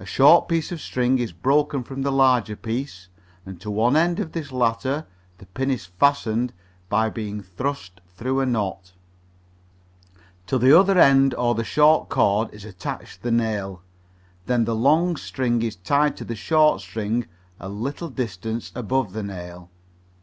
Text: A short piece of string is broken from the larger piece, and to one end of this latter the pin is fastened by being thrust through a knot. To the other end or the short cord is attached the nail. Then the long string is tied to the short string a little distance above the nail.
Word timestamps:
A 0.00 0.06
short 0.06 0.48
piece 0.48 0.72
of 0.72 0.80
string 0.80 1.18
is 1.18 1.32
broken 1.34 1.82
from 1.84 2.00
the 2.00 2.10
larger 2.10 2.56
piece, 2.56 3.08
and 3.44 3.60
to 3.60 3.70
one 3.70 3.94
end 3.94 4.18
of 4.18 4.32
this 4.32 4.50
latter 4.50 5.04
the 5.36 5.44
pin 5.44 5.70
is 5.70 5.84
fastened 5.84 6.54
by 6.88 7.10
being 7.10 7.42
thrust 7.42 8.00
through 8.08 8.40
a 8.40 8.46
knot. 8.46 8.92
To 10.46 10.56
the 10.56 10.72
other 10.72 10.98
end 10.98 11.34
or 11.34 11.54
the 11.54 11.62
short 11.62 12.08
cord 12.08 12.54
is 12.54 12.64
attached 12.64 13.20
the 13.20 13.30
nail. 13.30 13.82
Then 14.46 14.64
the 14.64 14.74
long 14.74 15.14
string 15.14 15.60
is 15.60 15.76
tied 15.76 16.16
to 16.16 16.24
the 16.24 16.34
short 16.36 16.80
string 16.80 17.26
a 17.60 17.68
little 17.68 18.08
distance 18.08 18.72
above 18.74 19.12
the 19.12 19.22
nail. 19.22 19.68